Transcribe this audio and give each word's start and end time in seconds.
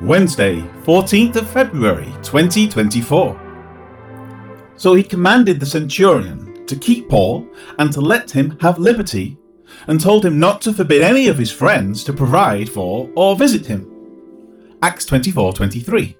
Wednesday, 0.00 0.60
14th 0.84 1.36
of 1.36 1.50
February 1.50 2.10
2024. 2.22 3.38
So 4.76 4.94
he 4.94 5.02
commanded 5.02 5.60
the 5.60 5.66
centurion 5.66 6.64
to 6.66 6.74
keep 6.74 7.10
Paul 7.10 7.46
and 7.78 7.92
to 7.92 8.00
let 8.00 8.30
him 8.30 8.58
have 8.60 8.78
liberty, 8.78 9.36
and 9.88 10.00
told 10.00 10.24
him 10.24 10.38
not 10.38 10.62
to 10.62 10.72
forbid 10.72 11.02
any 11.02 11.28
of 11.28 11.36
his 11.36 11.52
friends 11.52 12.02
to 12.04 12.14
provide 12.14 12.70
for 12.70 13.10
or 13.14 13.36
visit 13.36 13.66
him. 13.66 13.90
Acts 14.80 15.04
24:23. 15.04 16.16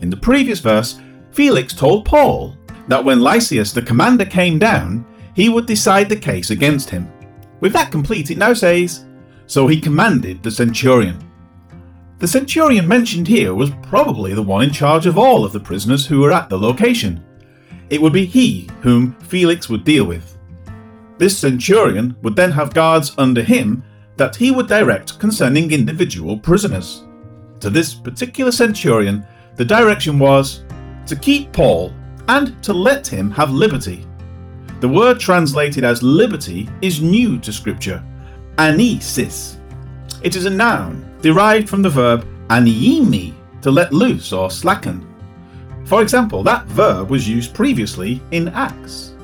In 0.00 0.10
the 0.10 0.16
previous 0.16 0.60
verse, 0.60 1.00
Felix 1.32 1.74
told 1.74 2.04
Paul 2.04 2.56
that 2.86 3.04
when 3.04 3.18
Lysias 3.18 3.72
the 3.72 3.82
commander 3.82 4.24
came 4.24 4.60
down, 4.60 5.04
he 5.34 5.48
would 5.48 5.66
decide 5.66 6.08
the 6.08 6.14
case 6.14 6.50
against 6.50 6.88
him. 6.88 7.08
With 7.58 7.72
that 7.72 7.90
complete, 7.90 8.30
it 8.30 8.38
now 8.38 8.54
says, 8.54 9.06
so 9.50 9.66
he 9.66 9.80
commanded 9.80 10.40
the 10.44 10.50
centurion. 10.50 11.18
The 12.20 12.28
centurion 12.28 12.86
mentioned 12.86 13.26
here 13.26 13.52
was 13.52 13.72
probably 13.82 14.32
the 14.32 14.42
one 14.42 14.62
in 14.62 14.70
charge 14.70 15.06
of 15.06 15.18
all 15.18 15.44
of 15.44 15.50
the 15.50 15.58
prisoners 15.58 16.06
who 16.06 16.20
were 16.20 16.30
at 16.30 16.48
the 16.48 16.56
location. 16.56 17.24
It 17.88 18.00
would 18.00 18.12
be 18.12 18.26
he 18.26 18.70
whom 18.80 19.16
Felix 19.22 19.68
would 19.68 19.82
deal 19.82 20.04
with. 20.04 20.38
This 21.18 21.36
centurion 21.36 22.14
would 22.22 22.36
then 22.36 22.52
have 22.52 22.72
guards 22.74 23.12
under 23.18 23.42
him 23.42 23.82
that 24.16 24.36
he 24.36 24.52
would 24.52 24.68
direct 24.68 25.18
concerning 25.18 25.72
individual 25.72 26.38
prisoners. 26.38 27.02
To 27.58 27.70
this 27.70 27.92
particular 27.92 28.52
centurion, 28.52 29.26
the 29.56 29.64
direction 29.64 30.20
was 30.20 30.62
to 31.06 31.16
keep 31.16 31.52
Paul 31.52 31.92
and 32.28 32.62
to 32.62 32.72
let 32.72 33.04
him 33.04 33.32
have 33.32 33.50
liberty. 33.50 34.06
The 34.78 34.88
word 34.88 35.18
translated 35.18 35.82
as 35.82 36.04
liberty 36.04 36.68
is 36.82 37.02
new 37.02 37.36
to 37.40 37.52
Scripture 37.52 38.00
anesis. 38.60 39.56
It 40.22 40.36
is 40.36 40.44
a 40.44 40.50
noun 40.50 41.16
derived 41.22 41.66
from 41.66 41.80
the 41.80 41.88
verb 41.88 42.26
aniemi, 42.48 43.32
to 43.62 43.70
let 43.70 43.92
loose 43.92 44.32
or 44.32 44.50
slacken. 44.50 45.06
For 45.86 46.02
example, 46.02 46.42
that 46.42 46.66
verb 46.66 47.08
was 47.08 47.28
used 47.28 47.54
previously 47.54 48.22
in 48.32 48.48
Acts. 48.48 49.14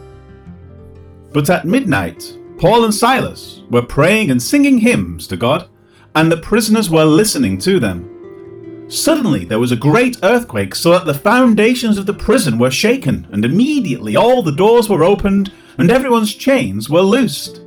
But 1.32 1.50
at 1.50 1.66
midnight, 1.66 2.38
Paul 2.56 2.84
and 2.84 2.94
Silas 2.94 3.62
were 3.70 3.82
praying 3.82 4.30
and 4.30 4.42
singing 4.42 4.78
hymns 4.78 5.26
to 5.26 5.36
God, 5.36 5.68
and 6.14 6.32
the 6.32 6.38
prisoners 6.38 6.88
were 6.88 7.04
listening 7.04 7.58
to 7.58 7.78
them. 7.78 8.86
Suddenly 8.88 9.44
there 9.44 9.58
was 9.58 9.72
a 9.72 9.76
great 9.76 10.16
earthquake, 10.22 10.74
so 10.74 10.92
that 10.92 11.04
the 11.04 11.12
foundations 11.12 11.98
of 11.98 12.06
the 12.06 12.14
prison 12.14 12.58
were 12.58 12.70
shaken, 12.70 13.26
and 13.32 13.44
immediately 13.44 14.16
all 14.16 14.42
the 14.42 14.52
doors 14.52 14.88
were 14.88 15.04
opened, 15.04 15.52
and 15.76 15.90
everyone's 15.90 16.34
chains 16.34 16.88
were 16.88 17.02
loosed. 17.02 17.60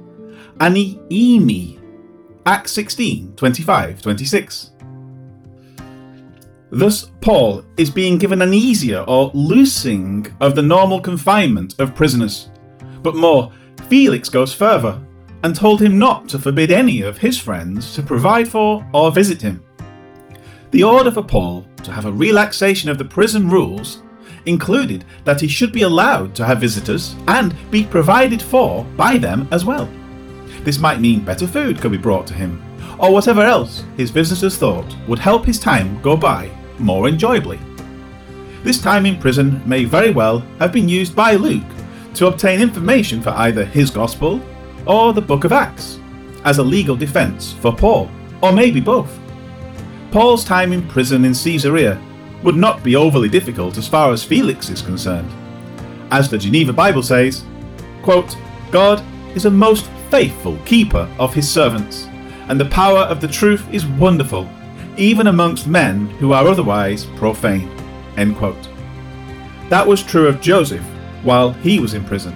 Aniemi. 0.60 1.80
Acts 2.46 2.72
16 2.74 3.36
25 3.36 4.02
26. 4.02 4.72
Thus, 6.72 7.12
Paul 7.22 7.64
is 7.78 7.90
being 7.90 8.18
given 8.18 8.42
an 8.42 8.54
easier 8.54 9.04
or 9.08 9.32
loosing 9.34 10.28
of 10.40 10.56
the 10.56 10.62
normal 10.62 11.00
confinement 11.00 11.76
of 11.80 11.96
prisoners. 11.96 12.50
But 13.02 13.16
more, 13.16 13.52
Felix 13.88 14.30
goes 14.30 14.54
further 14.54 15.02
and 15.44 15.56
told 15.56 15.82
him 15.82 15.98
not 15.98 16.28
to 16.30 16.40
forbid 16.40 16.72
any 16.72 17.02
of 17.02 17.18
his 17.18 17.40
friends 17.40 17.96
to 17.96 18.04
provide 18.04 18.48
for 18.48 18.86
or 18.94 19.12
visit 19.12 19.42
him. 19.42 19.64
The 20.72 20.84
order 20.84 21.10
for 21.10 21.24
Paul 21.24 21.66
to 21.84 21.92
have 21.92 22.06
a 22.06 22.12
relaxation 22.12 22.90
of 22.90 22.98
the 22.98 23.06
prison 23.06 23.50
rules 23.50 24.04
included 24.46 25.06
that 25.24 25.42
he 25.42 25.48
should 25.48 25.72
be 25.72 25.84
allowed 25.84 26.36
to 26.36 26.46
have 26.46 26.60
visitors 26.60 27.16
and 27.28 27.56
be 27.72 27.86
provided 27.86 28.42
for 28.42 28.84
by 28.96 29.18
them 29.18 29.48
as 29.52 29.66
well. 29.66 29.90
This 30.64 30.80
might 30.80 31.00
mean 31.00 31.24
better 31.24 31.48
food 31.48 31.80
could 31.80 31.92
be 31.92 31.98
brought 31.98 32.28
to 32.28 32.34
him, 32.34 32.62
or 33.00 33.14
whatever 33.14 33.42
else 33.42 33.84
his 33.98 34.12
visitors 34.12 34.58
thought 34.58 34.96
would 35.08 35.20
help 35.20 35.46
his 35.46 35.60
time 35.60 36.02
go 36.02 36.18
by 36.18 36.52
more 36.78 37.08
enjoyably. 37.08 37.60
This 38.64 38.82
time 38.82 39.06
in 39.06 39.20
prison 39.20 39.62
may 39.66 39.86
very 39.86 40.12
well 40.12 40.40
have 40.60 40.74
been 40.74 40.90
used 40.90 41.16
by 41.16 41.34
Luke 41.34 41.64
to 42.16 42.28
obtain 42.28 42.62
information 42.62 43.22
for 43.22 43.30
either 43.30 43.64
his 43.64 43.90
Gospel 43.90 44.42
or 44.86 45.14
the 45.14 45.22
book 45.22 45.44
of 45.44 45.54
Acts, 45.54 46.00
as 46.44 46.58
a 46.58 46.64
legal 46.64 46.96
defence 46.96 47.54
for 47.54 47.74
Paul, 47.76 48.10
or 48.42 48.52
maybe 48.52 48.80
both. 48.80 49.18
Paul's 50.12 50.44
time 50.44 50.74
in 50.74 50.88
prison 50.88 51.24
in 51.24 51.34
Caesarea 51.34 52.02
would 52.44 52.56
not 52.56 52.84
be 52.84 52.96
overly 52.96 53.30
difficult 53.30 53.78
as 53.78 53.88
far 53.88 54.12
as 54.12 54.24
Felix 54.24 54.70
is 54.70 54.82
concerned. 54.82 55.30
As 56.12 56.30
the 56.30 56.38
Geneva 56.38 56.74
Bible 56.74 57.04
says, 57.04 57.44
quote, 58.02 58.36
God 58.72 59.04
is 59.36 59.46
a 59.46 59.52
most 59.52 59.90
faithful 60.10 60.58
keeper 60.66 61.10
of 61.20 61.34
his 61.34 61.50
servants, 61.50 62.08
and 62.48 62.60
the 62.60 62.66
power 62.66 63.00
of 63.00 63.22
the 63.22 63.28
truth 63.28 63.66
is 63.72 63.86
wonderful, 63.86 64.50
even 64.98 65.28
amongst 65.28 65.68
men 65.68 66.08
who 66.20 66.34
are 66.34 66.48
otherwise 66.48 67.06
profane. 67.16 67.70
That 69.70 69.86
was 69.86 70.04
true 70.04 70.28
of 70.28 70.42
Joseph 70.42 70.84
while 71.24 71.54
he 71.54 71.80
was 71.80 71.94
in 71.94 72.04
prison. 72.04 72.36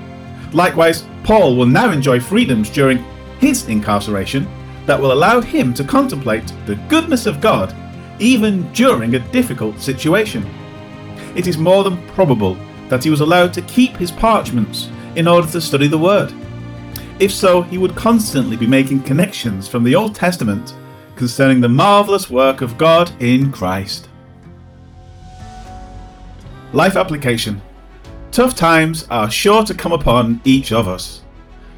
Likewise, 0.53 1.03
Paul 1.23 1.55
will 1.55 1.65
now 1.65 1.91
enjoy 1.91 2.19
freedoms 2.19 2.69
during 2.69 3.03
his 3.39 3.67
incarceration 3.67 4.47
that 4.85 4.99
will 4.99 5.11
allow 5.11 5.41
him 5.41 5.73
to 5.73 5.83
contemplate 5.83 6.53
the 6.65 6.75
goodness 6.87 7.25
of 7.25 7.41
God 7.41 7.75
even 8.19 8.71
during 8.73 9.15
a 9.15 9.31
difficult 9.31 9.79
situation. 9.79 10.45
It 11.35 11.47
is 11.47 11.57
more 11.57 11.83
than 11.83 12.05
probable 12.09 12.55
that 12.89 13.03
he 13.03 13.09
was 13.09 13.21
allowed 13.21 13.53
to 13.53 13.61
keep 13.63 13.97
his 13.97 14.11
parchments 14.11 14.89
in 15.15 15.27
order 15.27 15.47
to 15.47 15.61
study 15.61 15.87
the 15.87 15.97
Word. 15.97 16.31
If 17.19 17.31
so, 17.31 17.61
he 17.61 17.77
would 17.77 17.95
constantly 17.95 18.57
be 18.57 18.67
making 18.67 19.03
connections 19.03 19.67
from 19.67 19.83
the 19.83 19.95
Old 19.95 20.15
Testament 20.15 20.73
concerning 21.15 21.61
the 21.61 21.69
marvellous 21.69 22.29
work 22.29 22.61
of 22.61 22.77
God 22.77 23.11
in 23.21 23.51
Christ. 23.51 24.09
Life 26.73 26.95
application 26.95 27.61
Tough 28.31 28.55
times 28.55 29.05
are 29.11 29.29
sure 29.29 29.63
to 29.63 29.75
come 29.75 29.91
upon 29.91 30.41
each 30.43 30.71
of 30.71 30.87
us. 30.87 31.21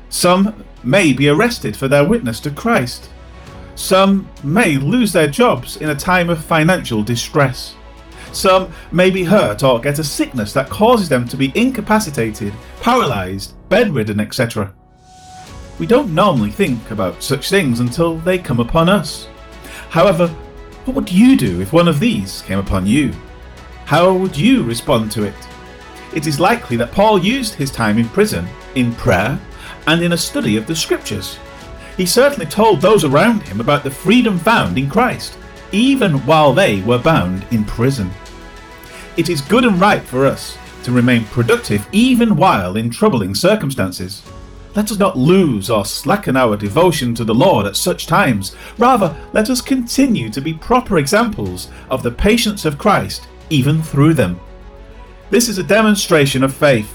Some 0.08 0.64
may 0.86 1.12
be 1.12 1.28
arrested 1.28 1.76
for 1.76 1.90
their 1.90 2.08
witness 2.08 2.40
to 2.42 2.50
Christ. 2.50 3.10
Some 3.76 4.30
may 4.42 4.78
lose 4.78 5.12
their 5.12 5.28
jobs 5.28 5.76
in 5.78 5.90
a 5.90 5.96
time 5.96 6.30
of 6.30 6.44
financial 6.44 7.04
distress. 7.04 7.76
Some 8.32 8.72
may 8.94 9.10
be 9.10 9.26
hurt 9.26 9.64
or 9.64 9.82
get 9.82 10.00
a 10.00 10.04
sickness 10.04 10.54
that 10.54 10.70
causes 10.70 11.10
them 11.10 11.28
to 11.28 11.36
be 11.36 11.52
incapacitated, 11.56 12.54
paralysed, 12.80 13.56
bedridden, 13.68 14.22
etc. 14.22 14.74
We 15.78 15.86
don't 15.86 16.14
normally 16.14 16.52
think 16.52 16.92
about 16.92 17.22
such 17.22 17.50
things 17.50 17.80
until 17.80 18.18
they 18.18 18.38
come 18.38 18.60
upon 18.60 18.88
us. 18.88 19.28
However, 19.90 20.28
what 20.86 20.96
would 20.96 21.12
you 21.12 21.36
do 21.36 21.62
if 21.62 21.74
one 21.74 21.88
of 21.88 22.00
these 22.00 22.42
came 22.44 22.60
upon 22.60 22.86
you? 22.86 23.14
How 23.86 24.14
would 24.14 24.38
you 24.38 24.64
respond 24.64 25.12
to 25.12 25.24
it? 25.24 25.36
It 26.14 26.28
is 26.28 26.40
likely 26.40 26.78
that 26.78 26.92
Paul 26.92 27.20
used 27.20 27.56
his 27.56 27.72
time 27.72 27.98
in 27.98 28.08
prison 28.10 28.48
in 28.76 28.94
prayer 28.96 29.40
and 29.88 30.02
in 30.02 30.14
a 30.14 30.18
study 30.18 30.58
of 30.58 30.68
the 30.68 30.76
scriptures. 30.76 31.38
He 31.98 32.06
certainly 32.06 32.46
told 32.46 32.82
those 32.82 33.04
around 33.04 33.44
him 33.44 33.60
about 33.60 33.84
the 33.84 33.92
freedom 33.92 34.38
found 34.38 34.78
in 34.78 34.90
Christ, 34.90 35.38
even 35.72 36.26
while 36.26 36.54
they 36.54 36.82
were 36.82 36.98
bound 36.98 37.46
in 37.52 37.66
prison. 37.66 38.10
It 39.18 39.30
is 39.30 39.42
good 39.42 39.66
and 39.66 39.80
right 39.80 40.04
for 40.04 40.26
us 40.26 40.58
to 40.84 40.92
remain 40.92 41.26
productive 41.26 41.88
even 41.92 42.36
while 42.36 42.76
in 42.78 42.90
troubling 42.90 43.34
circumstances. 43.34 44.22
Let 44.76 44.92
us 44.92 45.00
not 45.00 45.18
lose 45.18 45.70
or 45.70 45.86
slacken 45.86 46.36
our 46.36 46.58
devotion 46.58 47.16
to 47.16 47.24
the 47.24 47.34
Lord 47.34 47.66
at 47.66 47.78
such 47.78 48.08
times. 48.08 48.56
Rather, 48.78 49.16
let 49.32 49.50
us 49.50 49.62
continue 49.62 50.30
to 50.30 50.42
be 50.42 50.54
proper 50.54 50.98
examples 50.98 51.70
of 51.90 52.04
the 52.04 52.12
patience 52.12 52.66
of 52.66 52.78
Christ 52.78 53.28
even 53.50 53.82
through 53.82 54.16
them. 54.16 54.38
This 55.30 55.48
is 55.48 55.58
a 55.58 55.64
demonstration 55.64 56.44
of 56.44 56.54
faith, 56.54 56.94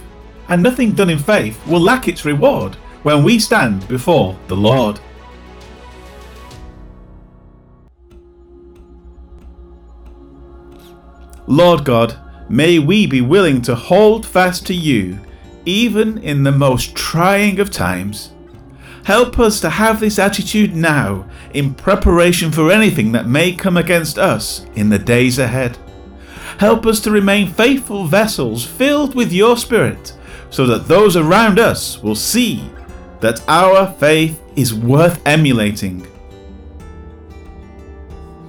and 0.49 0.63
nothing 0.63 0.93
done 0.93 1.09
in 1.09 1.19
faith 1.19 1.67
will 1.67 1.81
lack 1.81 2.07
its 2.07 2.27
reward 2.27 2.75
when 3.03 3.25
we 3.25 3.39
stand 3.39 3.89
before 3.89 4.39
the 4.49 4.57
Lord. 4.57 5.01
Lord 11.47 11.85
God, 11.85 12.17
may 12.51 12.79
we 12.79 13.07
be 13.07 13.23
willing 13.23 13.63
to 13.63 13.75
hold 13.75 14.27
fast 14.27 14.67
to 14.67 14.75
you 14.75 15.19
even 15.65 16.19
in 16.19 16.43
the 16.43 16.53
most 16.53 16.95
trying 16.95 17.61
of 17.61 17.71
times. 17.71 18.33
Help 19.05 19.39
us 19.39 19.61
to 19.61 19.71
have 19.71 19.99
this 19.99 20.19
attitude 20.19 20.75
now 20.75 21.29
in 21.55 21.75
preparation 21.75 22.53
for 22.53 22.71
anything 22.71 23.13
that 23.13 23.27
may 23.27 23.53
come 23.53 23.77
against 23.77 24.19
us 24.19 24.67
in 24.75 24.89
the 24.89 24.99
days 24.99 25.39
ahead. 25.39 25.79
Help 26.59 26.85
us 26.87 27.01
to 27.01 27.11
remain 27.11 27.49
faithful 27.49 28.05
vessels 28.05 28.65
filled 28.65 29.15
with 29.15 29.33
your 29.33 29.57
Spirit 29.57 30.13
so 30.51 30.67
that 30.67 30.87
those 30.87 31.17
around 31.17 31.59
us 31.59 32.03
will 32.03 32.15
see 32.15 32.71
that 33.21 33.43
our 33.49 33.91
faith 33.95 34.43
is 34.57 34.75
worth 34.75 35.21
emulating. 35.27 36.07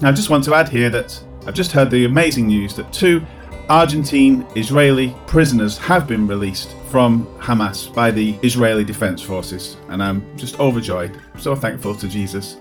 I 0.02 0.12
just 0.12 0.30
want 0.30 0.44
to 0.46 0.56
add 0.56 0.68
here 0.68 0.90
that 0.90 1.24
I've 1.46 1.54
just 1.54 1.72
heard 1.72 1.92
the 1.92 2.06
amazing 2.06 2.48
news 2.48 2.76
that 2.76 2.92
two 2.92 3.26
Argentine 3.70 4.46
Israeli 4.56 5.16
prisoners 5.28 5.78
have 5.78 6.08
been 6.08 6.28
released 6.28 6.76
from 6.92 7.26
Hamas 7.40 7.92
by 7.94 8.12
the 8.12 8.36
Israeli 8.44 8.84
Defense 8.84 9.22
Forces, 9.22 9.78
and 9.88 10.04
I'm 10.04 10.22
just 10.38 10.60
overjoyed, 10.60 11.18
so 11.40 11.56
thankful 11.56 11.96
to 11.96 12.08
Jesus. 12.08 12.58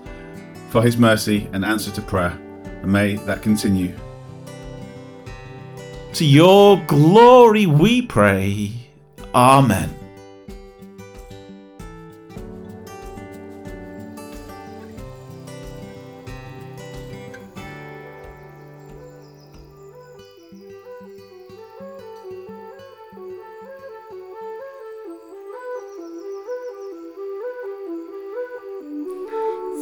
for 0.71 0.81
his 0.81 0.95
mercy 0.95 1.49
and 1.51 1.65
answer 1.65 1.91
to 1.91 2.01
prayer, 2.01 2.39
and 2.81 2.91
may 2.91 3.17
that 3.17 3.41
continue. 3.41 3.93
To 6.13 6.25
your 6.25 6.81
glory 6.87 7.65
we 7.65 8.01
pray. 8.01 8.71
Amen. 9.35 10.00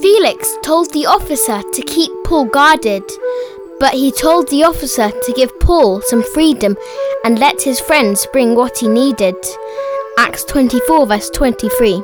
Felix 0.01 0.57
told 0.63 0.93
the 0.93 1.05
officer 1.05 1.61
to 1.73 1.81
keep 1.81 2.11
Paul 2.23 2.45
guarded, 2.45 3.03
but 3.81 3.93
he 3.93 4.11
told 4.11 4.47
the 4.49 4.63
officer 4.63 5.09
to 5.09 5.33
give 5.33 5.59
Paul 5.59 6.01
some 6.01 6.23
freedom 6.23 6.77
and 7.25 7.37
let 7.37 7.61
his 7.61 7.81
friends 7.81 8.25
bring 8.31 8.55
what 8.55 8.77
he 8.77 8.87
needed. 8.87 9.35
Acts 10.17 10.45
24, 10.45 11.05
verse 11.05 11.29
23. 11.31 12.01